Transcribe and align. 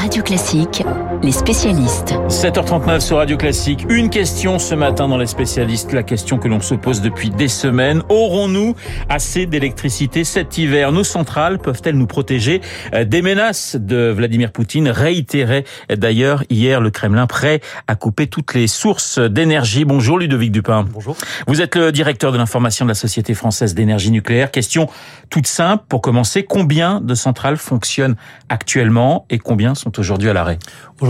Radio 0.00 0.22
Classique, 0.22 0.82
les 1.22 1.32
spécialistes. 1.32 2.14
7h39 2.28 3.00
sur 3.00 3.18
Radio 3.18 3.36
Classique. 3.36 3.84
Une 3.88 4.08
question 4.08 4.58
ce 4.58 4.74
matin 4.74 5.06
dans 5.06 5.18
les 5.18 5.26
spécialistes. 5.26 5.92
La 5.92 6.02
question 6.02 6.38
que 6.38 6.48
l'on 6.48 6.60
se 6.60 6.74
pose 6.74 7.02
depuis 7.02 7.30
des 7.30 7.48
semaines. 7.48 8.02
Aurons-nous 8.08 8.74
assez 9.08 9.46
d'électricité 9.46 10.24
cet 10.24 10.56
hiver? 10.56 10.92
Nos 10.92 11.04
centrales 11.04 11.58
peuvent-elles 11.58 11.96
nous 11.96 12.06
protéger 12.06 12.60
euh, 12.94 13.04
des 13.04 13.22
menaces? 13.22 13.76
De 13.76 14.10
Vladimir 14.10 14.52
Poutine 14.52 14.88
Réitéré 14.88 15.64
d'ailleurs 15.94 16.44
hier 16.48 16.80
le 16.80 16.90
Kremlin 16.90 17.26
prêt 17.26 17.60
à 17.86 17.94
couper 17.96 18.26
toutes 18.26 18.54
les 18.54 18.66
sources 18.66 19.18
d'énergie. 19.18 19.84
Bonjour 19.84 20.18
Ludovic 20.18 20.52
Dupin. 20.52 20.86
Bonjour. 20.90 21.16
Vous 21.46 21.60
êtes 21.60 21.76
le 21.76 21.92
directeur 21.92 22.32
de 22.32 22.38
l'information 22.38 22.84
de 22.84 22.90
la 22.90 22.94
Société 22.94 23.34
française 23.34 23.74
d'énergie 23.74 24.10
nucléaire. 24.10 24.50
Question 24.50 24.88
toute 25.28 25.46
simple 25.46 25.84
pour 25.88 26.00
commencer. 26.00 26.44
Combien 26.44 27.00
de 27.00 27.14
centrales 27.14 27.56
fonctionnent 27.56 28.16
actuellement 28.48 29.26
et 29.30 29.38
combien 29.38 29.74
sont 29.74 29.98
aujourd'hui 29.98 30.28
à 30.28 30.32
l'arrêt? 30.32 30.58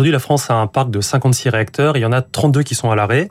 Aujourd'hui, 0.00 0.12
la 0.12 0.18
France 0.18 0.50
a 0.50 0.54
un 0.54 0.66
parc 0.66 0.90
de 0.90 1.02
56 1.02 1.50
réacteurs. 1.50 1.98
Il 1.98 2.00
y 2.00 2.06
en 2.06 2.12
a 2.12 2.22
32 2.22 2.62
qui 2.62 2.74
sont 2.74 2.90
à 2.90 2.96
l'arrêt. 2.96 3.30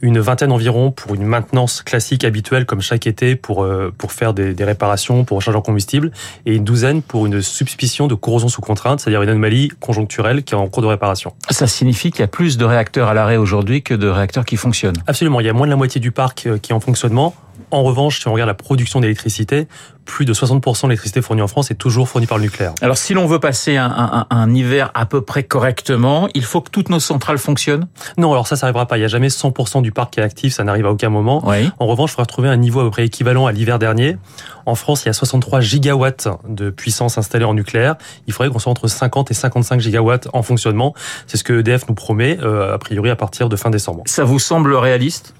Une 0.00 0.20
vingtaine 0.20 0.52
environ 0.52 0.90
pour 0.90 1.14
une 1.14 1.24
maintenance 1.24 1.82
classique 1.82 2.24
habituelle 2.24 2.66
comme 2.66 2.80
chaque 2.80 3.06
été 3.06 3.36
pour 3.36 3.64
euh, 3.64 3.92
pour 3.96 4.12
faire 4.12 4.34
des, 4.34 4.54
des 4.54 4.64
réparations, 4.64 5.24
pour 5.24 5.38
recharger 5.38 5.58
en 5.58 5.62
combustible, 5.62 6.10
et 6.44 6.54
une 6.54 6.64
douzaine 6.64 7.02
pour 7.02 7.26
une 7.26 7.40
suspicion 7.42 8.06
de 8.06 8.14
corrosion 8.14 8.48
sous 8.48 8.60
contrainte, 8.60 9.00
c'est-à-dire 9.00 9.22
une 9.22 9.28
anomalie 9.28 9.68
conjoncturelle 9.80 10.42
qui 10.42 10.54
est 10.54 10.56
en 10.56 10.68
cours 10.68 10.82
de 10.82 10.88
réparation. 10.88 11.32
Ça 11.50 11.66
signifie 11.66 12.10
qu'il 12.10 12.20
y 12.20 12.24
a 12.24 12.28
plus 12.28 12.56
de 12.56 12.64
réacteurs 12.64 13.08
à 13.08 13.14
l'arrêt 13.14 13.36
aujourd'hui 13.36 13.82
que 13.82 13.94
de 13.94 14.08
réacteurs 14.08 14.44
qui 14.44 14.56
fonctionnent. 14.56 14.96
Absolument, 15.06 15.40
il 15.40 15.46
y 15.46 15.50
a 15.50 15.52
moins 15.52 15.66
de 15.66 15.70
la 15.70 15.76
moitié 15.76 16.00
du 16.00 16.12
parc 16.12 16.46
euh, 16.46 16.58
qui 16.58 16.72
est 16.72 16.74
en 16.74 16.80
fonctionnement. 16.80 17.34
En 17.70 17.82
revanche, 17.82 18.20
si 18.20 18.28
on 18.28 18.32
regarde 18.32 18.48
la 18.48 18.54
production 18.54 19.00
d'électricité, 19.00 19.66
plus 20.04 20.24
de 20.24 20.32
60% 20.32 20.82
de 20.82 20.88
l'électricité 20.88 21.20
fournie 21.20 21.42
en 21.42 21.48
France 21.48 21.70
est 21.70 21.74
toujours 21.74 22.08
fournie 22.08 22.26
par 22.26 22.38
le 22.38 22.44
nucléaire. 22.44 22.72
Alors 22.80 22.96
si 22.96 23.12
l'on 23.12 23.26
veut 23.26 23.40
passer 23.40 23.76
un, 23.76 23.90
un, 23.90 24.26
un, 24.30 24.54
hiver 24.54 24.92
à 24.94 25.04
peu 25.04 25.20
près 25.20 25.42
correctement, 25.42 26.28
il 26.34 26.44
faut 26.44 26.60
que 26.60 26.70
toutes 26.70 26.90
nos 26.90 27.00
centrales 27.00 27.38
fonctionnent? 27.38 27.88
Non, 28.16 28.30
alors 28.30 28.46
ça, 28.46 28.54
ça 28.56 28.66
n'arrivera 28.66 28.86
pas. 28.86 28.96
Il 28.96 29.00
n'y 29.00 29.04
a 29.04 29.08
jamais 29.08 29.28
100% 29.28 29.82
du 29.86 29.92
parc 29.92 30.14
qui 30.14 30.20
est 30.20 30.22
actif, 30.22 30.52
ça 30.52 30.64
n'arrive 30.64 30.86
à 30.86 30.90
aucun 30.90 31.08
moment. 31.08 31.42
Oui. 31.46 31.70
En 31.78 31.86
revanche, 31.86 32.10
il 32.10 32.14
faudra 32.14 32.26
trouver 32.26 32.48
un 32.48 32.56
niveau 32.56 32.80
à 32.80 32.84
peu 32.84 32.90
près 32.90 33.06
équivalent 33.06 33.46
à 33.46 33.52
l'hiver 33.52 33.78
dernier. 33.78 34.18
En 34.66 34.74
France, 34.74 35.04
il 35.04 35.06
y 35.06 35.08
a 35.08 35.12
63 35.12 35.60
gigawatts 35.60 36.28
de 36.48 36.70
puissance 36.70 37.18
installée 37.18 37.44
en 37.44 37.54
nucléaire. 37.54 37.94
Il 38.26 38.32
faudrait 38.32 38.50
qu'on 38.50 38.58
soit 38.58 38.72
entre 38.72 38.88
50 38.88 39.30
et 39.30 39.34
55 39.34 39.80
gigawatts 39.80 40.28
en 40.32 40.42
fonctionnement. 40.42 40.94
C'est 41.26 41.36
ce 41.36 41.44
que 41.44 41.60
EDF 41.60 41.88
nous 41.88 41.94
promet, 41.94 42.38
euh, 42.42 42.74
a 42.74 42.78
priori 42.78 43.10
à 43.10 43.16
partir 43.16 43.48
de 43.48 43.56
fin 43.56 43.70
décembre. 43.70 44.02
Ça 44.06 44.24
vous 44.24 44.40
semble 44.40 44.74
réaliste? 44.74 45.34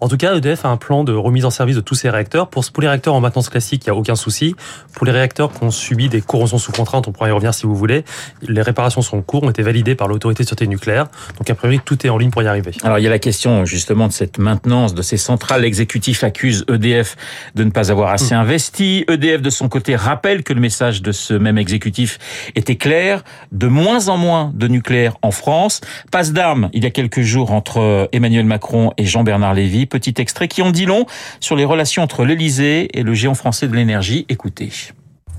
En 0.00 0.08
tout 0.08 0.16
cas, 0.16 0.34
EDF 0.34 0.64
a 0.64 0.68
un 0.68 0.76
plan 0.76 1.04
de 1.04 1.12
remise 1.12 1.44
en 1.44 1.50
service 1.50 1.76
de 1.76 1.80
tous 1.80 1.94
ces 1.94 2.10
réacteurs. 2.10 2.48
Pour, 2.48 2.64
pour 2.72 2.82
les 2.82 2.88
réacteurs 2.88 3.14
en 3.14 3.20
maintenance 3.20 3.48
classique, 3.48 3.84
il 3.86 3.90
n'y 3.90 3.96
a 3.96 3.98
aucun 3.98 4.16
souci. 4.16 4.56
Pour 4.94 5.06
les 5.06 5.12
réacteurs 5.12 5.52
qui 5.52 5.62
ont 5.62 5.70
subi 5.70 6.08
des 6.08 6.20
corrosions 6.20 6.58
sous 6.58 6.72
contrainte, 6.72 7.08
on 7.08 7.12
pourra 7.12 7.28
y 7.28 7.32
revenir 7.32 7.54
si 7.54 7.66
vous 7.66 7.74
voulez, 7.74 8.04
les 8.42 8.62
réparations 8.62 9.02
sont 9.02 9.18
en 9.18 9.22
cours, 9.22 9.42
ont 9.44 9.50
été 9.50 9.62
validées 9.62 9.94
par 9.94 10.08
l'autorité 10.08 10.42
de 10.42 10.48
sûreté 10.48 10.66
nucléaire. 10.66 11.06
Donc, 11.38 11.48
a 11.48 11.54
priori, 11.54 11.80
tout 11.84 12.06
est 12.06 12.10
en 12.10 12.18
ligne 12.18 12.30
pour 12.30 12.42
y 12.42 12.46
arriver. 12.46 12.72
Alors, 12.82 12.98
il 12.98 13.04
y 13.04 13.06
a 13.06 13.10
la 13.10 13.18
question 13.18 13.64
justement 13.64 14.08
de 14.08 14.12
cette 14.12 14.38
maintenance 14.38 14.94
de 14.94 15.02
ces 15.02 15.16
centrales. 15.16 15.62
L'exécutif 15.62 16.24
accuse 16.24 16.64
EDF 16.68 17.16
de 17.54 17.64
ne 17.64 17.70
pas 17.70 17.90
avoir 17.90 18.10
assez 18.10 18.34
mmh. 18.34 18.38
investi. 18.38 19.04
EDF, 19.08 19.42
de 19.42 19.50
son 19.50 19.68
côté, 19.68 19.96
rappelle 19.96 20.42
que 20.42 20.52
le 20.52 20.60
message 20.60 21.02
de 21.02 21.12
ce 21.12 21.34
même 21.34 21.58
exécutif 21.58 22.18
était 22.54 22.76
clair. 22.76 23.22
De 23.52 23.66
moins 23.66 24.08
en 24.08 24.16
moins 24.16 24.50
de 24.54 24.68
nucléaire 24.68 25.16
en 25.22 25.30
France. 25.30 25.80
Passe 26.10 26.32
d'armes, 26.32 26.70
il 26.72 26.82
y 26.84 26.86
a 26.86 26.90
quelques 26.90 27.22
jours, 27.22 27.52
entre 27.52 28.08
Emmanuel 28.12 28.46
Macron 28.46 28.92
et 28.96 29.04
Jean-Bernard 29.04 29.54
Lévy. 29.54 29.61
Petit 29.86 30.14
extrait 30.18 30.48
qui 30.48 30.62
en 30.62 30.70
dit 30.70 30.86
long 30.86 31.06
sur 31.40 31.56
les 31.56 31.64
relations 31.64 32.02
entre 32.02 32.24
l'Elysée 32.24 32.98
et 32.98 33.02
le 33.02 33.14
géant 33.14 33.34
français 33.34 33.68
de 33.68 33.74
l'énergie. 33.74 34.26
Écoutez. 34.28 34.70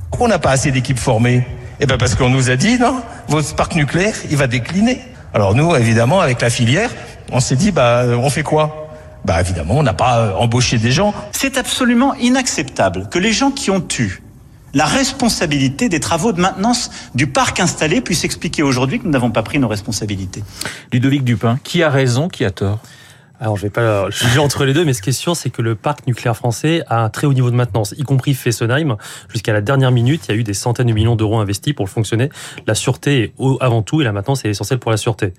Pourquoi 0.09 0.27
on 0.27 0.29
n'a 0.29 0.39
pas 0.39 0.51
assez 0.51 0.71
d'équipes 0.71 0.99
formées 0.99 1.45
Eh 1.79 1.85
bien 1.85 1.97
parce 1.97 2.15
qu'on 2.15 2.29
nous 2.29 2.49
a 2.49 2.55
dit, 2.55 2.77
non, 2.79 3.01
votre 3.27 3.55
parc 3.55 3.75
nucléaire, 3.75 4.15
il 4.29 4.37
va 4.37 4.47
décliner. 4.47 4.99
Alors 5.33 5.55
nous, 5.55 5.75
évidemment, 5.75 6.21
avec 6.21 6.41
la 6.41 6.49
filière, 6.49 6.91
on 7.31 7.39
s'est 7.39 7.55
dit, 7.55 7.71
bah, 7.71 8.05
on 8.07 8.29
fait 8.29 8.43
quoi? 8.43 8.89
Bah 9.25 9.39
évidemment, 9.39 9.75
on 9.77 9.83
n'a 9.83 9.93
pas 9.93 10.35
embauché 10.37 10.77
des 10.77 10.91
gens. 10.91 11.13
C'est 11.31 11.57
absolument 11.57 12.13
inacceptable 12.15 13.07
que 13.09 13.19
les 13.19 13.31
gens 13.31 13.51
qui 13.51 13.71
ont 13.71 13.85
eu 13.99 14.21
la 14.73 14.85
responsabilité 14.85 15.87
des 15.87 15.99
travaux 15.99 16.33
de 16.33 16.41
maintenance 16.41 16.89
du 17.15 17.27
parc 17.27 17.59
installé 17.59 18.01
puissent 18.01 18.25
expliquer 18.25 18.63
aujourd'hui 18.63 18.99
que 18.99 19.05
nous 19.05 19.11
n'avons 19.11 19.31
pas 19.31 19.43
pris 19.43 19.59
nos 19.59 19.67
responsabilités. 19.67 20.43
Ludovic 20.91 21.23
Dupin, 21.23 21.59
qui 21.63 21.83
a 21.83 21.89
raison, 21.89 22.27
qui 22.27 22.43
a 22.43 22.51
tort? 22.51 22.79
Alors, 23.43 23.57
je 23.57 23.63
vais 23.63 23.69
pas 23.69 24.09
juger 24.09 24.39
entre 24.39 24.63
les 24.63 24.73
deux, 24.73 24.85
mais 24.85 24.93
ce 24.93 25.01
qui 25.01 25.09
est 25.09 25.11
sûr, 25.11 25.35
c'est 25.35 25.49
que 25.49 25.61
le 25.61 25.75
parc 25.75 26.07
nucléaire 26.07 26.37
français 26.37 26.81
a 26.87 27.03
un 27.03 27.09
très 27.09 27.27
haut 27.27 27.33
niveau 27.33 27.51
de 27.51 27.57
maintenance, 27.57 27.93
y 27.97 28.03
compris 28.03 28.33
Fessenheim. 28.35 28.95
Jusqu'à 29.27 29.51
la 29.51 29.59
dernière 29.59 29.91
minute, 29.91 30.25
il 30.25 30.31
y 30.31 30.33
a 30.33 30.39
eu 30.39 30.43
des 30.43 30.53
centaines 30.53 30.87
de 30.87 30.93
millions 30.93 31.17
d'euros 31.17 31.39
investis 31.39 31.73
pour 31.73 31.83
le 31.83 31.89
fonctionner. 31.89 32.29
La 32.67 32.73
sûreté 32.73 33.21
est 33.21 33.33
avant 33.59 33.81
tout, 33.81 33.99
et 33.99 34.05
la 34.05 34.13
maintenance 34.13 34.45
est 34.45 34.49
essentielle 34.49 34.79
pour 34.79 34.91
la 34.91 34.97
sûreté. 34.97 35.33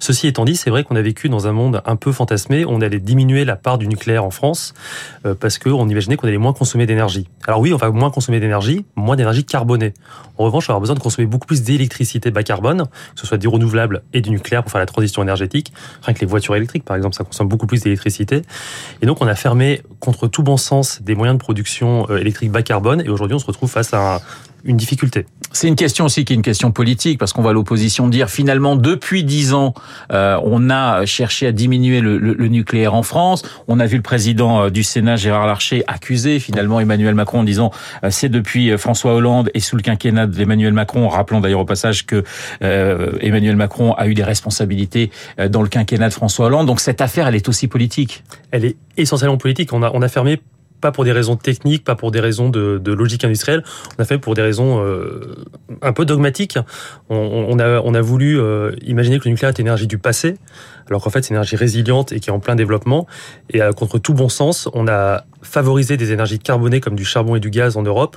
Ceci 0.00 0.26
étant 0.26 0.44
dit, 0.44 0.56
c'est 0.56 0.68
vrai 0.68 0.82
qu'on 0.82 0.96
a 0.96 1.00
vécu 1.00 1.28
dans 1.28 1.46
un 1.46 1.52
monde 1.52 1.80
un 1.86 1.94
peu 1.94 2.10
fantasmé. 2.10 2.64
On 2.66 2.80
allait 2.80 2.98
diminuer 2.98 3.44
la 3.44 3.54
part 3.54 3.78
du 3.78 3.86
nucléaire 3.86 4.24
en 4.24 4.32
France 4.32 4.74
euh, 5.24 5.36
parce 5.38 5.58
qu'on 5.58 5.88
imaginait 5.88 6.16
qu'on 6.16 6.26
allait 6.26 6.38
moins 6.38 6.54
consommer 6.54 6.86
d'énergie. 6.86 7.28
Alors 7.46 7.60
oui, 7.60 7.72
on 7.72 7.76
va 7.76 7.88
moins 7.90 8.10
consommer 8.10 8.40
d'énergie, 8.40 8.84
moins 8.96 9.14
d'énergie 9.14 9.44
carbonée. 9.44 9.94
En 10.38 10.44
revanche, 10.44 10.68
on 10.68 10.72
avoir 10.72 10.80
besoin 10.80 10.96
de 10.96 11.00
consommer 11.00 11.26
beaucoup 11.26 11.46
plus 11.46 11.62
d'électricité 11.62 12.32
bas 12.32 12.42
carbone, 12.42 12.86
que 13.14 13.20
ce 13.20 13.28
soit 13.28 13.38
du 13.38 13.46
renouvelable 13.46 14.02
et 14.12 14.22
du 14.22 14.30
nucléaire 14.30 14.64
pour 14.64 14.72
faire 14.72 14.80
la 14.80 14.86
transition 14.86 15.22
énergétique. 15.22 15.72
Rien 16.02 16.14
que 16.14 16.20
les 16.20 16.26
voitures 16.26 16.56
électriques, 16.56 16.84
par 16.84 16.96
exemple, 16.96 17.14
ça 17.14 17.22
consomme 17.22 17.43
beaucoup 17.44 17.66
plus 17.66 17.82
d'électricité. 17.82 18.42
Et 19.02 19.06
donc, 19.06 19.20
on 19.20 19.26
a 19.26 19.34
fermé, 19.34 19.82
contre 20.00 20.26
tout 20.28 20.42
bon 20.42 20.56
sens, 20.56 21.02
des 21.02 21.14
moyens 21.14 21.38
de 21.38 21.42
production 21.42 22.06
euh, 22.10 22.18
électrique 22.18 22.50
bas 22.50 22.62
carbone. 22.62 23.02
Et 23.04 23.08
aujourd'hui, 23.08 23.34
on 23.34 23.38
se 23.38 23.46
retrouve 23.46 23.70
face 23.70 23.94
à 23.94 24.20
une 24.64 24.76
difficulté. 24.76 25.26
C'est 25.52 25.68
une 25.68 25.76
question 25.76 26.06
aussi 26.06 26.24
qui 26.24 26.32
est 26.32 26.36
une 26.36 26.42
question 26.42 26.72
politique, 26.72 27.18
parce 27.18 27.32
qu'on 27.32 27.42
va 27.42 27.52
l'opposition 27.52 28.08
dire 28.08 28.28
finalement 28.28 28.76
depuis 28.76 29.22
dix 29.22 29.54
ans, 29.54 29.74
euh, 30.12 30.38
on 30.42 30.68
a 30.68 31.06
cherché 31.06 31.46
à 31.46 31.52
diminuer 31.52 32.00
le, 32.00 32.18
le, 32.18 32.34
le, 32.34 32.48
nucléaire 32.48 32.94
en 32.94 33.02
France. 33.02 33.42
On 33.68 33.78
a 33.78 33.86
vu 33.86 33.96
le 33.96 34.02
président 34.02 34.64
euh, 34.64 34.70
du 34.70 34.82
Sénat 34.82 35.16
Gérard 35.16 35.46
Larcher 35.46 35.84
accuser 35.86 36.40
finalement 36.40 36.80
Emmanuel 36.80 37.14
Macron 37.14 37.40
en 37.40 37.44
disant 37.44 37.70
euh, 38.02 38.08
c'est 38.10 38.28
depuis 38.28 38.70
euh, 38.70 38.78
François 38.78 39.14
Hollande 39.14 39.50
et 39.54 39.60
sous 39.60 39.76
le 39.76 39.82
quinquennat 39.82 40.26
d'Emmanuel 40.26 40.72
Macron, 40.72 41.08
rappelant 41.08 41.40
d'ailleurs 41.40 41.60
au 41.60 41.64
passage 41.64 42.06
que 42.06 42.24
euh, 42.62 43.12
Emmanuel 43.20 43.56
Macron 43.56 43.92
a 43.92 44.08
eu 44.08 44.14
des 44.14 44.24
responsabilités 44.24 45.10
dans 45.50 45.62
le 45.62 45.68
quinquennat 45.68 46.08
de 46.08 46.14
François 46.14 46.46
Hollande. 46.46 46.66
Donc 46.66 46.80
cette 46.80 47.00
affaire, 47.00 47.28
elle 47.28 47.34
est 47.34 47.48
aussi 47.48 47.68
politique. 47.68 48.24
Elle 48.50 48.64
est 48.64 48.76
essentiellement 48.96 49.36
politique. 49.36 49.72
On 49.72 49.82
a, 49.82 49.90
on 49.94 50.02
a 50.02 50.08
fermé 50.08 50.40
pas 50.80 50.92
pour 50.92 51.04
des 51.04 51.12
raisons 51.12 51.36
techniques, 51.36 51.84
pas 51.84 51.94
pour 51.94 52.10
des 52.10 52.20
raisons 52.20 52.50
de, 52.50 52.92
logique 52.92 53.24
industrielle. 53.24 53.64
On 53.98 54.02
a 54.02 54.04
fait 54.04 54.18
pour 54.18 54.34
des 54.34 54.42
raisons 54.42 54.84
euh, 54.84 55.34
un 55.82 55.92
peu 55.92 56.04
dogmatiques. 56.04 56.58
On, 57.08 57.58
a, 57.58 58.00
voulu 58.00 58.38
euh, 58.38 58.72
imaginer 58.82 59.18
que 59.18 59.24
le 59.24 59.30
nucléaire 59.30 59.54
est 59.54 59.60
énergie 59.60 59.86
du 59.86 59.98
passé, 59.98 60.36
alors 60.88 61.02
qu'en 61.02 61.10
fait 61.10 61.22
c'est 61.22 61.30
une 61.30 61.36
énergie 61.36 61.56
résiliente 61.56 62.12
et 62.12 62.20
qui 62.20 62.30
est 62.30 62.32
en 62.32 62.40
plein 62.40 62.54
développement. 62.54 63.06
Et 63.50 63.62
euh, 63.62 63.72
contre 63.72 63.98
tout 63.98 64.14
bon 64.14 64.28
sens, 64.28 64.68
on 64.74 64.88
a 64.88 65.24
favorisé 65.42 65.96
des 65.96 66.12
énergies 66.12 66.38
carbonées 66.38 66.80
comme 66.80 66.96
du 66.96 67.04
charbon 67.04 67.36
et 67.36 67.40
du 67.40 67.50
gaz 67.50 67.76
en 67.76 67.82
Europe, 67.82 68.16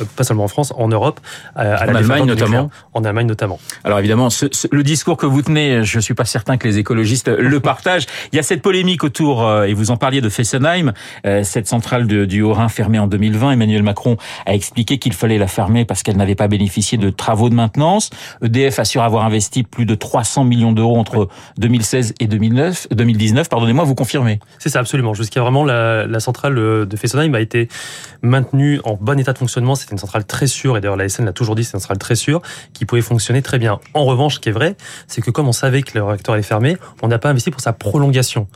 euh, 0.00 0.04
pas 0.16 0.24
seulement 0.24 0.44
en 0.44 0.48
France, 0.48 0.72
en 0.76 0.88
Europe, 0.88 1.20
à, 1.54 1.74
à 1.74 1.88
en 1.88 1.92
la 1.92 1.98
Allemagne 1.98 2.24
notamment. 2.24 2.70
En 2.94 3.04
Allemagne 3.04 3.26
notamment. 3.26 3.58
Alors 3.84 3.98
évidemment, 3.98 4.30
ce, 4.30 4.46
ce, 4.52 4.68
le 4.70 4.82
discours 4.82 5.16
que 5.16 5.26
vous 5.26 5.42
tenez, 5.42 5.84
je 5.84 6.00
suis 6.00 6.14
pas 6.14 6.24
certain 6.24 6.56
que 6.56 6.66
les 6.66 6.78
écologistes 6.78 7.28
le 7.28 7.60
partagent. 7.68 8.06
Il 8.32 8.36
y 8.36 8.38
a 8.38 8.42
cette 8.42 8.62
polémique 8.62 9.04
autour, 9.04 9.44
euh, 9.44 9.64
et 9.64 9.74
vous 9.74 9.90
en 9.90 9.96
parliez 9.96 10.20
de 10.20 10.28
Fessenheim, 10.28 10.92
euh, 11.26 11.42
cette 11.42 11.66
centrale 11.66 12.06
de, 12.06 12.24
du 12.24 12.42
Haut-Rhin 12.42 12.68
fermée 12.68 12.98
en 12.98 13.06
2020. 13.06 13.52
Emmanuel 13.52 13.82
Macron 13.82 14.16
a 14.46 14.54
expliqué 14.54 14.98
qu'il 14.98 15.12
fallait 15.12 15.38
la 15.38 15.48
fermer 15.48 15.84
parce 15.84 16.02
qu'elle 16.02 16.16
n'avait 16.16 16.34
pas 16.34 16.48
bénéficié 16.48 16.98
de 16.98 17.10
travaux 17.10 17.48
de 17.48 17.54
maintenance. 17.54 18.10
EDF 18.42 18.78
assure 18.78 19.02
avoir 19.02 19.24
investi 19.24 19.62
plus 19.62 19.86
de 19.86 19.94
300 19.94 20.44
millions 20.44 20.72
d'euros 20.72 20.98
entre 20.98 21.18
oui. 21.18 21.26
2016 21.58 22.07
et 22.20 22.26
2009, 22.26 22.88
2019. 22.90 23.48
Pardonnez-moi, 23.48 23.84
vous 23.84 23.94
confirmez 23.94 24.40
C'est 24.58 24.68
ça, 24.68 24.80
absolument. 24.80 25.14
Jusqu'à 25.14 25.40
vraiment 25.40 25.64
la, 25.64 26.06
la 26.06 26.20
centrale 26.20 26.54
de 26.54 26.96
Fessenheim 26.96 27.34
a 27.34 27.40
été 27.40 27.68
maintenue 28.22 28.80
en 28.84 28.98
bon 29.00 29.18
état 29.18 29.32
de 29.32 29.38
fonctionnement 29.38 29.74
c'était 29.74 29.92
une 29.92 29.98
centrale 29.98 30.24
très 30.24 30.46
sûre, 30.46 30.76
et 30.76 30.80
d'ailleurs 30.80 30.96
la 30.96 31.08
SN 31.08 31.24
l'a 31.24 31.32
toujours 31.32 31.54
dit, 31.54 31.64
c'est 31.64 31.74
une 31.74 31.80
centrale 31.80 31.98
très 31.98 32.14
sûre, 32.14 32.42
qui 32.72 32.84
pouvait 32.84 33.02
fonctionner 33.02 33.42
très 33.42 33.58
bien. 33.58 33.80
En 33.94 34.04
revanche, 34.04 34.36
ce 34.36 34.40
qui 34.40 34.48
est 34.48 34.52
vrai, 34.52 34.76
c'est 35.06 35.20
que 35.20 35.30
comme 35.30 35.48
on 35.48 35.52
savait 35.52 35.82
que 35.82 35.96
le 35.96 36.04
réacteur 36.04 36.34
allait 36.34 36.42
fermer, 36.42 36.76
on 37.02 37.08
n'a 37.08 37.18
pas 37.18 37.30
investi 37.30 37.50
pour 37.50 37.60
sa 37.60 37.72
prolongation. 37.72 38.46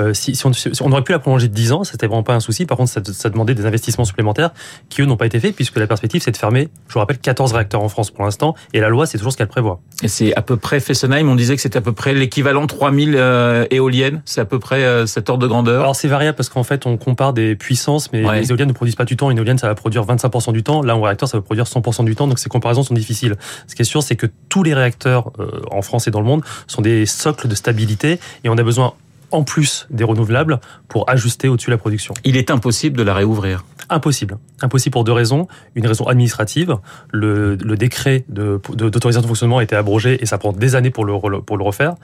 Euh, 0.00 0.14
si, 0.14 0.36
si, 0.36 0.46
on, 0.46 0.52
si, 0.52 0.70
on, 0.80 0.92
aurait 0.92 1.02
pu 1.02 1.12
la 1.12 1.18
prolonger 1.18 1.48
de 1.48 1.54
10 1.54 1.72
ans, 1.72 1.84
c'était 1.84 2.06
vraiment 2.06 2.22
pas 2.22 2.34
un 2.34 2.40
souci. 2.40 2.66
Par 2.66 2.76
contre, 2.76 2.90
ça, 2.90 3.00
ça 3.04 3.30
demandait 3.30 3.54
des 3.54 3.66
investissements 3.66 4.04
supplémentaires 4.04 4.50
qui, 4.88 5.02
eux, 5.02 5.06
n'ont 5.06 5.16
pas 5.16 5.26
été 5.26 5.40
faits, 5.40 5.56
puisque 5.56 5.76
la 5.76 5.88
perspective, 5.88 6.22
c'est 6.22 6.30
de 6.30 6.36
fermer, 6.36 6.68
je 6.86 6.94
vous 6.94 7.00
rappelle, 7.00 7.18
14 7.18 7.52
réacteurs 7.52 7.82
en 7.82 7.88
France 7.88 8.12
pour 8.12 8.24
l'instant, 8.24 8.54
et 8.72 8.80
la 8.80 8.90
loi, 8.90 9.06
c'est 9.06 9.18
toujours 9.18 9.32
ce 9.32 9.36
qu'elle 9.36 9.48
prévoit. 9.48 9.80
Et 10.02 10.08
c'est 10.08 10.34
à 10.36 10.42
peu 10.42 10.56
près, 10.56 10.78
Fessenheim, 10.78 11.28
on 11.28 11.34
disait 11.34 11.56
que 11.56 11.62
c'était 11.62 11.78
à 11.78 11.82
peu 11.82 11.92
près 11.92 12.14
l'équivalent 12.14 12.66
3000 12.88 13.16
euh, 13.16 13.66
éoliennes, 13.70 14.22
c'est 14.24 14.40
à 14.40 14.46
peu 14.46 14.58
près 14.58 14.82
euh, 14.82 15.04
cet 15.04 15.28
ordre 15.28 15.42
de 15.42 15.46
grandeur 15.46 15.82
Alors 15.82 15.94
c'est 15.94 16.08
variable, 16.08 16.36
parce 16.36 16.48
qu'en 16.48 16.62
fait, 16.62 16.86
on 16.86 16.96
compare 16.96 17.34
des 17.34 17.54
puissances, 17.54 18.10
mais 18.12 18.24
ouais. 18.24 18.40
les 18.40 18.50
éoliennes 18.50 18.68
ne 18.68 18.72
produisent 18.72 18.94
pas 18.94 19.04
du 19.04 19.14
temps. 19.14 19.30
Une 19.30 19.36
éolienne, 19.36 19.58
ça 19.58 19.66
va 19.66 19.74
produire 19.74 20.06
25% 20.06 20.54
du 20.54 20.62
temps. 20.62 20.80
Là, 20.80 20.94
un 20.94 21.02
réacteur, 21.02 21.28
ça 21.28 21.36
va 21.36 21.42
produire 21.42 21.66
100% 21.66 22.06
du 22.06 22.16
temps, 22.16 22.26
donc 22.26 22.38
ces 22.38 22.48
comparaisons 22.48 22.82
sont 22.82 22.94
difficiles. 22.94 23.36
Ce 23.66 23.74
qui 23.74 23.82
est 23.82 23.84
sûr, 23.84 24.02
c'est 24.02 24.16
que 24.16 24.26
tous 24.48 24.62
les 24.62 24.72
réacteurs 24.72 25.32
euh, 25.38 25.60
en 25.70 25.82
France 25.82 26.08
et 26.08 26.10
dans 26.10 26.20
le 26.20 26.26
monde 26.26 26.42
sont 26.66 26.80
des 26.80 27.04
socles 27.04 27.46
de 27.46 27.54
stabilité, 27.54 28.18
et 28.42 28.48
on 28.48 28.56
a 28.56 28.62
besoin 28.62 28.94
en 29.32 29.42
plus 29.42 29.86
des 29.90 30.04
renouvelables 30.04 30.58
pour 30.88 31.10
ajuster 31.10 31.48
au-dessus 31.48 31.70
la 31.70 31.76
production. 31.76 32.14
Il 32.24 32.38
est 32.38 32.50
impossible 32.50 32.96
de 32.96 33.02
la 33.02 33.12
réouvrir. 33.12 33.64
Impossible. 33.90 34.38
Impossible 34.60 34.92
pour 34.92 35.04
deux 35.04 35.12
raisons. 35.12 35.48
Une 35.74 35.86
raison 35.86 36.06
administrative. 36.06 36.76
Le, 37.12 37.56
le 37.56 37.76
décret 37.76 38.24
d'autorisation 38.28 39.20
de, 39.20 39.24
de, 39.24 39.28
fonctionnement 39.28 39.58
a 39.58 39.62
été 39.62 39.76
abrogé 39.76 40.22
et 40.22 40.26
ça 40.26 40.38
prend 40.38 40.52
des 40.52 40.74
années 40.74 40.90
pour 40.90 41.04
le, 41.04 41.40
pour 41.40 41.56
le 41.56 41.64
refaire. 41.64 41.94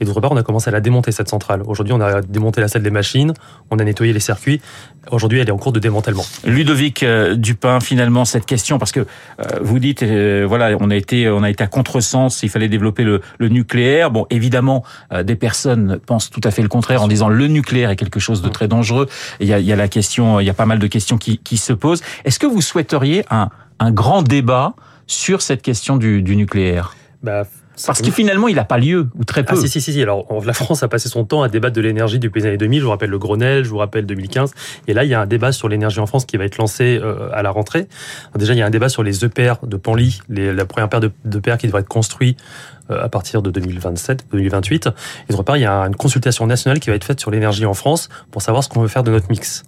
Et 0.00 0.04
d'autre 0.04 0.20
part, 0.20 0.32
on 0.32 0.36
a 0.36 0.42
commencé 0.42 0.68
à 0.68 0.72
la 0.72 0.80
démonter, 0.80 1.12
cette 1.12 1.28
centrale. 1.28 1.62
Aujourd'hui, 1.66 1.94
on 1.94 2.00
a 2.00 2.20
démonté 2.22 2.60
la 2.60 2.68
salle 2.68 2.82
des 2.82 2.90
machines, 2.90 3.32
on 3.70 3.78
a 3.78 3.84
nettoyé 3.84 4.12
les 4.12 4.20
circuits. 4.20 4.60
Aujourd'hui, 5.10 5.40
elle 5.40 5.48
est 5.48 5.52
en 5.52 5.58
cours 5.58 5.72
de 5.72 5.80
démantèlement. 5.80 6.24
Ludovic 6.44 7.02
euh, 7.02 7.34
Dupin, 7.34 7.80
finalement, 7.80 8.24
cette 8.24 8.46
question, 8.46 8.78
parce 8.78 8.92
que 8.92 9.00
euh, 9.00 9.04
vous 9.60 9.78
dites, 9.80 10.02
euh, 10.02 10.44
voilà, 10.46 10.76
on 10.80 10.90
a 10.90 10.96
été, 10.96 11.28
on 11.28 11.42
a 11.42 11.50
été 11.50 11.64
à 11.64 11.66
contresens, 11.66 12.42
il 12.42 12.48
fallait 12.48 12.68
développer 12.68 13.02
le, 13.02 13.20
le 13.38 13.48
nucléaire. 13.48 14.10
Bon, 14.10 14.26
évidemment, 14.30 14.84
euh, 15.12 15.22
des 15.22 15.34
personnes 15.34 15.98
pensent 16.04 16.30
tout 16.30 16.40
à 16.44 16.50
fait 16.50 16.62
le 16.62 16.68
contraire 16.68 17.02
en 17.02 17.08
disant 17.08 17.28
le 17.28 17.48
nucléaire 17.48 17.90
est 17.90 17.96
quelque 17.96 18.20
chose 18.20 18.42
de 18.42 18.48
très 18.48 18.68
dangereux. 18.68 19.08
Il 19.40 19.48
y 19.48 19.52
a, 19.52 19.58
il 19.58 19.66
y 19.66 19.72
a 19.72 19.76
la 19.76 19.88
question, 19.88 20.38
il 20.38 20.46
y 20.46 20.50
a 20.50 20.54
pas 20.54 20.66
mal 20.66 20.78
de 20.78 20.86
questions 20.86 21.18
qui, 21.18 21.31
qui 21.38 21.56
se 21.56 21.72
posent. 21.72 22.02
Est-ce 22.24 22.38
que 22.38 22.46
vous 22.46 22.60
souhaiteriez 22.60 23.24
un, 23.30 23.48
un 23.78 23.90
grand 23.90 24.22
débat 24.22 24.74
sur 25.06 25.42
cette 25.42 25.62
question 25.62 25.96
du, 25.96 26.22
du 26.22 26.36
nucléaire? 26.36 26.94
Bah, 27.22 27.44
parce 27.86 28.02
que 28.02 28.10
finalement, 28.10 28.48
il 28.48 28.56
n'a 28.56 28.64
pas 28.64 28.78
lieu, 28.78 29.08
ou 29.14 29.24
très 29.24 29.44
peu. 29.44 29.54
Ah 29.56 29.60
si, 29.60 29.68
si, 29.68 29.80
si. 29.80 30.02
Alors, 30.02 30.26
la 30.44 30.52
France 30.52 30.82
a 30.82 30.88
passé 30.88 31.08
son 31.08 31.24
temps 31.24 31.42
à 31.42 31.48
débattre 31.48 31.74
de 31.74 31.80
l'énergie 31.80 32.18
depuis 32.18 32.40
les 32.42 32.48
années 32.48 32.56
2000. 32.56 32.80
Je 32.80 32.84
vous 32.84 32.90
rappelle 32.90 33.10
le 33.10 33.18
Grenelle, 33.18 33.64
je 33.64 33.70
vous 33.70 33.78
rappelle 33.78 34.06
2015. 34.06 34.52
Et 34.88 34.94
là, 34.94 35.04
il 35.04 35.10
y 35.10 35.14
a 35.14 35.20
un 35.20 35.26
débat 35.26 35.52
sur 35.52 35.68
l'énergie 35.68 36.00
en 36.00 36.06
France 36.06 36.24
qui 36.24 36.36
va 36.36 36.44
être 36.44 36.58
lancé 36.58 37.00
euh, 37.02 37.28
à 37.32 37.42
la 37.42 37.50
rentrée. 37.50 37.88
Déjà, 38.36 38.52
il 38.52 38.58
y 38.58 38.62
a 38.62 38.66
un 38.66 38.70
débat 38.70 38.88
sur 38.88 39.02
les 39.02 39.24
EPR 39.24 39.54
de 39.66 39.76
Panly, 39.76 40.20
les, 40.28 40.52
la 40.52 40.64
première 40.66 40.88
paire 40.88 41.00
de, 41.00 41.10
de 41.24 41.38
qui 41.56 41.66
devrait 41.66 41.80
être 41.80 41.88
construite 41.88 42.38
à 43.00 43.08
partir 43.08 43.42
de 43.42 43.50
2027, 43.50 44.26
2028. 44.30 44.86
Et 45.28 45.32
d'autre 45.32 45.42
part, 45.42 45.56
il 45.56 45.62
y 45.62 45.66
a 45.66 45.80
une 45.82 45.96
consultation 45.96 46.46
nationale 46.46 46.80
qui 46.80 46.90
va 46.90 46.96
être 46.96 47.04
faite 47.04 47.20
sur 47.20 47.30
l'énergie 47.30 47.66
en 47.66 47.74
France 47.74 48.08
pour 48.30 48.42
savoir 48.42 48.64
ce 48.64 48.68
qu'on 48.68 48.80
veut 48.80 48.88
faire 48.88 49.02
de 49.02 49.10
notre 49.10 49.30
mix. 49.30 49.64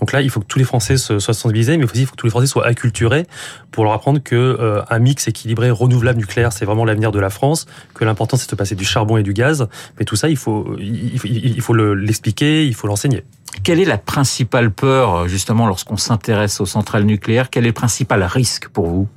Donc 0.00 0.12
là, 0.12 0.20
il 0.20 0.30
faut 0.30 0.40
que 0.40 0.46
tous 0.46 0.58
les 0.58 0.64
Français 0.64 0.96
soient 0.96 1.20
sensibilisés, 1.20 1.76
mais 1.76 1.84
aussi 1.84 2.00
il 2.00 2.06
faut 2.06 2.12
que 2.12 2.16
tous 2.16 2.26
les 2.26 2.30
Français 2.30 2.46
soient 2.46 2.66
acculturés 2.66 3.26
pour 3.70 3.84
leur 3.84 3.92
apprendre 3.92 4.20
que 4.22 4.34
euh, 4.34 4.82
un 4.90 4.98
mix 4.98 5.28
équilibré, 5.28 5.70
renouvelable, 5.70 6.18
nucléaire, 6.18 6.52
c'est 6.52 6.64
vraiment 6.64 6.84
l'avenir 6.84 7.12
de 7.12 7.20
la 7.20 7.30
France, 7.30 7.66
que 7.94 8.04
l'important 8.04 8.36
c'est 8.36 8.50
de 8.50 8.56
passer 8.56 8.74
du 8.74 8.84
charbon 8.84 9.16
et 9.16 9.22
du 9.22 9.32
gaz. 9.32 9.68
Mais 9.98 10.04
tout 10.04 10.16
ça, 10.16 10.28
il 10.28 10.36
faut, 10.36 10.76
il 10.78 11.60
faut 11.60 11.74
l'expliquer, 11.74 12.66
il 12.66 12.74
faut 12.74 12.86
l'enseigner. 12.86 13.24
Quelle 13.62 13.80
est 13.80 13.84
la 13.84 13.98
principale 13.98 14.70
peur, 14.70 15.28
justement, 15.28 15.66
lorsqu'on 15.66 15.96
s'intéresse 15.96 16.60
aux 16.60 16.66
centrales 16.66 17.04
nucléaires? 17.04 17.50
Quel 17.50 17.64
est 17.64 17.68
le 17.68 17.72
principal 17.72 18.22
risque 18.22 18.68
pour 18.68 18.86
vous? 18.86 19.08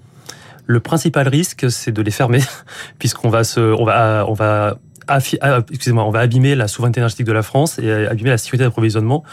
Le 0.72 0.80
principal 0.80 1.28
risque, 1.28 1.70
c'est 1.70 1.92
de 1.92 2.02
les 2.02 2.12
fermer, 2.12 2.42
puisqu'on 3.00 3.30
va 3.30 3.44
se, 3.44 3.60
on 3.60 3.84
va, 3.84 4.26
on 4.28 4.34
va 4.34 4.78
excusez-moi, 5.70 6.06
on 6.06 6.12
va 6.12 6.20
abîmer 6.20 6.56
la 6.56 6.68
souveraineté 6.68 7.00
énergétique 7.00 7.26
de 7.26 7.32
la 7.32 7.44
France 7.44 7.80
et 7.80 7.92
abîmer 7.92 8.30
la 8.30 8.38
sécurité 8.38 8.64
d'approvisionnement. 8.64 9.24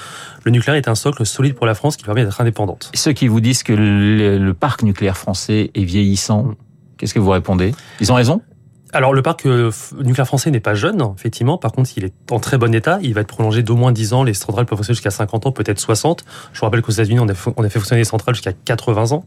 Le 0.44 0.50
nucléaire 0.50 0.76
est 0.76 0.88
un 0.88 0.94
socle 0.94 1.24
solide 1.24 1.54
pour 1.54 1.66
la 1.66 1.74
France 1.74 1.96
qui 1.96 2.04
permet 2.04 2.24
d'être 2.24 2.40
indépendante. 2.40 2.90
Ceux 2.94 3.12
qui 3.12 3.28
vous 3.28 3.40
disent 3.40 3.62
que 3.62 3.72
le, 3.72 4.38
le 4.38 4.54
parc 4.54 4.82
nucléaire 4.82 5.16
français 5.16 5.70
est 5.74 5.84
vieillissant, 5.84 6.54
qu'est-ce 6.96 7.14
que 7.14 7.20
vous 7.20 7.30
répondez? 7.30 7.74
Ils 8.00 8.10
ont 8.10 8.16
raison? 8.16 8.42
Alors 8.92 9.12
le 9.12 9.22
parc 9.22 9.44
euh, 9.46 9.70
nucléaire 9.98 10.26
français 10.26 10.50
n'est 10.50 10.60
pas 10.60 10.74
jeune, 10.74 11.02
effectivement. 11.16 11.58
Par 11.58 11.72
contre, 11.72 11.90
il 11.96 12.04
est 12.04 12.14
en 12.30 12.40
très 12.40 12.56
bon 12.56 12.74
état. 12.74 12.98
Il 13.02 13.14
va 13.14 13.20
être 13.20 13.28
prolongé 13.28 13.62
d'au 13.62 13.76
moins 13.76 13.92
10 13.92 14.14
ans. 14.14 14.22
Les 14.24 14.34
centrales 14.34 14.66
peuvent 14.66 14.78
fonctionner 14.78 14.96
jusqu'à 14.96 15.10
50 15.10 15.46
ans, 15.46 15.52
peut-être 15.52 15.78
60. 15.78 16.24
Je 16.52 16.60
vous 16.60 16.64
rappelle 16.64 16.80
qu'aux 16.80 16.92
États-Unis, 16.92 17.20
on, 17.20 17.28
a 17.28 17.34
fait 17.34 17.78
fonctionner 17.78 18.00
les 18.00 18.04
centrales 18.04 18.34
jusqu'à 18.34 18.52
80 18.52 19.12
ans. 19.12 19.24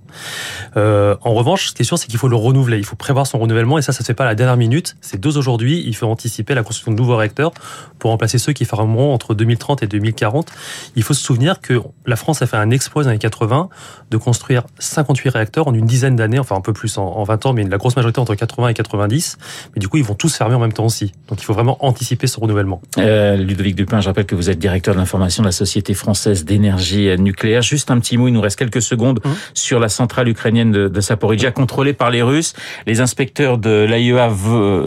Euh, 0.78 1.16
en 1.22 1.34
revanche, 1.34 1.68
ce 1.68 1.74
qui 1.74 1.84
est 1.84 1.86
sûr, 1.86 1.98
c'est 1.98 2.08
qu'il 2.08 2.18
faut 2.18 2.28
le 2.28 2.36
renouveler. 2.36 2.78
Il 2.78 2.86
faut 2.86 2.96
prévoir 2.96 3.28
son 3.28 3.38
renouvellement. 3.38 3.78
Et 3.78 3.82
ça, 3.82 3.92
ça 3.92 4.00
se 4.00 4.06
fait 4.06 4.14
pas 4.14 4.24
à 4.24 4.28
la 4.28 4.36
dernière 4.36 4.58
minute. 4.58 4.96
C'est 5.02 5.20
deux 5.20 5.38
aujourd'hui. 5.38 5.84
Il 5.86 5.96
faut 5.96 6.08
anticiper 6.08 6.56
la 6.56 6.64
construction 6.64 6.92
de 6.92 6.98
nouveaux 6.98 7.16
réacteurs 7.16 7.52
pour 8.00 8.10
remplacer 8.10 8.40
ceux 8.40 8.54
qui 8.54 8.66
fermeront 8.66 9.14
entre 9.14 9.36
2030 9.36 9.84
et 9.84 9.88
2040. 9.88 10.52
Il 10.96 11.04
faut 11.04 11.14
se 11.14 11.24
souvenir 11.24 11.62
que 11.62 11.80
la 12.08 12.16
France 12.16 12.42
a 12.42 12.48
fait 12.48 12.58
un 12.58 12.72
exploit 12.72 13.04
dans 13.04 13.10
les 13.10 13.14
années 13.14 13.20
80 13.20 13.70
de 14.10 14.18
construire 14.18 14.64
58 14.80 15.30
réacteurs 15.30 15.68
en 15.68 15.74
une 15.74 15.86
dizaine 15.86 16.16
d'années, 16.16 16.40
enfin 16.40 16.56
un 16.56 16.62
peu 16.62 16.74
plus 16.74 16.98
en, 16.98 17.04
en 17.04 17.24
20 17.24 17.46
ans, 17.46 17.54
mais 17.54 17.64
la 17.64 17.78
grosse 17.78 17.96
majorité 17.96 18.20
entre 18.20 18.34
80 18.34 18.70
et 18.70 18.74
90 18.74 19.38
mais 19.76 19.80
du 19.80 19.88
coup, 19.88 19.98
ils 19.98 20.04
vont 20.04 20.16
tous 20.16 20.36
fermer 20.36 20.56
en 20.56 20.60
même 20.60 20.74
temps 20.74 20.86
aussi. 20.86 21.12
Donc 21.28 21.42
il 21.42 21.46
faut 21.46 21.54
vraiment 21.54 21.78
anticiper 21.86 22.28
ce 22.28 22.40
renouvellement. 22.40 22.82
Euh, 22.98 23.38
Ludovic 23.38 23.76
Dupin, 23.76 24.02
je 24.02 24.08
rappelle 24.08 24.26
que 24.26 24.36
vous 24.36 24.50
êtes 24.50 24.60
directeur 24.60 24.94
de 24.94 25.00
l'information 25.00 25.44
de 25.44 25.48
la 25.48 25.52
Société 25.52 25.94
française 25.94 26.46
d'énergie 26.46 27.10
nucléaire. 27.18 27.62
Juste 27.62 27.92
un 27.92 28.00
petit 28.00 28.18
mot, 28.18 28.28
il 28.28 28.34
nous 28.34 28.42
reste 28.42 28.58
quelques 28.58 28.82
secondes 28.82 29.20
mmh. 29.24 29.30
sur 29.54 29.80
la 29.80 29.90
centrale 29.90 30.28
ukrainienne 30.30 30.72
de, 30.72 30.88
de 30.88 31.02
Saporidja, 31.02 31.52
contrôlée 31.52 31.94
par 31.94 32.10
les 32.10 32.22
Russes. 32.22 32.54
Les 32.88 33.02
inspecteurs 33.02 33.58
de 33.58 33.86
l'AIEA 33.90 34.30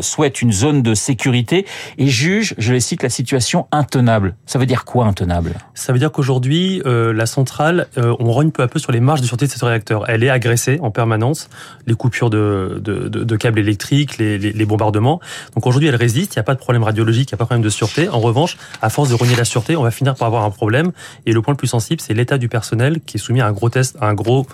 souhaitent 0.00 0.42
une 0.42 0.52
zone 0.52 0.82
de 0.82 0.94
sécurité 0.94 1.66
et 1.98 2.06
jugent, 2.06 2.54
je 2.58 2.72
les 2.72 2.80
cite, 2.80 3.02
la 3.02 3.08
situation 3.08 3.66
intenable. 3.72 4.34
Ça 4.46 4.58
veut 4.58 4.66
dire 4.66 4.84
quoi 4.84 5.06
intenable? 5.06 5.54
Ça 5.74 5.92
veut 5.92 5.98
dire 5.98 6.12
qu'aujourd'hui, 6.12 6.82
euh, 6.86 7.12
la 7.12 7.26
centrale, 7.26 7.88
euh, 7.98 8.14
on 8.18 8.32
rogne 8.32 8.50
peu 8.50 8.62
à 8.62 8.68
peu 8.68 8.78
sur 8.78 8.92
les 8.92 9.00
marges 9.00 9.20
de 9.20 9.26
sûreté 9.26 9.46
de 9.46 9.50
ce 9.50 9.64
réacteur. 9.64 10.04
Elle 10.08 10.22
est 10.22 10.30
agressée 10.30 10.78
en 10.82 10.90
permanence. 10.90 11.48
Les 11.86 11.94
coupures 11.94 12.30
de, 12.30 12.80
de, 12.82 13.08
de, 13.08 13.24
de 13.24 13.36
câbles 13.36 13.58
électriques, 13.58 14.18
les, 14.18 14.38
les, 14.38 14.52
les 14.54 14.64
bombardements. 14.64 15.20
Donc 15.54 15.66
aujourd'hui, 15.66 15.88
elle 15.88 15.96
résiste, 15.96 16.34
il 16.34 16.38
n'y 16.38 16.40
a 16.40 16.44
pas 16.44 16.54
de 16.54 16.60
problème 16.60 16.82
radiologique, 16.82 17.30
il 17.30 17.34
n'y 17.34 17.36
a 17.36 17.38
pas 17.38 17.44
de 17.44 17.48
problème 17.48 17.64
de 17.64 17.70
sûreté. 17.70 18.08
En 18.08 18.20
revanche, 18.20 18.56
à 18.80 18.90
force 18.90 19.08
de 19.08 19.14
renier 19.14 19.36
la 19.36 19.44
sûreté, 19.44 19.76
on 19.76 19.82
va 19.82 19.90
finir 19.90 20.14
par 20.14 20.26
avoir 20.26 20.44
un 20.44 20.50
problème. 20.50 20.92
Et 21.26 21.32
le 21.32 21.42
point 21.42 21.52
le 21.52 21.58
plus 21.58 21.68
sensible, 21.68 22.00
c'est 22.00 22.14
l'état 22.14 22.38
du 22.38 22.48
personnel 22.48 23.00
qui 23.04 23.16
est 23.16 23.20
soumis 23.20 23.40
à 23.40 23.46
un 23.46 23.52
gros 23.52 23.68
test, 23.68 23.96
à 24.00 24.06
un 24.06 24.14
gros 24.14 24.46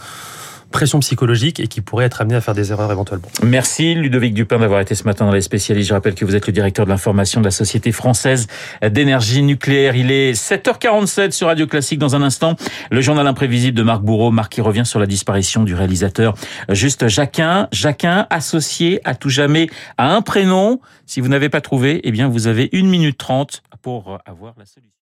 pression 0.70 1.00
psychologique 1.00 1.60
et 1.60 1.66
qui 1.66 1.80
pourrait 1.80 2.06
être 2.06 2.20
amené 2.20 2.36
à 2.36 2.40
faire 2.40 2.54
des 2.54 2.72
erreurs 2.72 2.90
éventuellement. 2.90 3.28
Merci 3.42 3.94
Ludovic 3.94 4.34
Dupin 4.34 4.58
d'avoir 4.58 4.80
été 4.80 4.94
ce 4.94 5.04
matin 5.04 5.26
dans 5.26 5.32
les 5.32 5.40
spécialistes. 5.40 5.88
Je 5.88 5.94
rappelle 5.94 6.14
que 6.14 6.24
vous 6.24 6.36
êtes 6.36 6.46
le 6.46 6.52
directeur 6.52 6.84
de 6.84 6.90
l'information 6.90 7.40
de 7.40 7.46
la 7.46 7.50
Société 7.50 7.92
française 7.92 8.46
d'énergie 8.82 9.42
nucléaire. 9.42 9.96
Il 9.96 10.10
est 10.10 10.32
7h47 10.32 11.32
sur 11.32 11.48
Radio 11.48 11.66
Classique 11.66 11.98
dans 11.98 12.16
un 12.16 12.22
instant. 12.22 12.56
Le 12.90 13.00
journal 13.00 13.26
imprévisible 13.26 13.76
de 13.76 13.82
Marc 13.82 14.02
Bourreau. 14.02 14.30
Marc 14.30 14.52
qui 14.52 14.60
revient 14.60 14.86
sur 14.86 14.98
la 14.98 15.06
disparition 15.06 15.64
du 15.64 15.74
réalisateur 15.74 16.34
Juste 16.68 17.08
Jacquin. 17.08 17.68
Jacquin 17.72 18.26
associé 18.30 19.00
à 19.04 19.14
tout 19.14 19.30
jamais 19.30 19.68
à 19.98 20.14
un 20.14 20.22
prénom. 20.22 20.80
Si 21.06 21.20
vous 21.20 21.28
n'avez 21.28 21.48
pas 21.48 21.60
trouvé, 21.60 22.00
eh 22.04 22.12
bien 22.12 22.28
vous 22.28 22.46
avez 22.46 22.68
une 22.72 22.88
minute 22.88 23.18
trente 23.18 23.62
pour 23.82 24.18
avoir 24.26 24.54
la 24.58 24.66
solution. 24.66 24.90